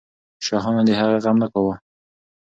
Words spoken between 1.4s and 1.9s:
نه کاوه.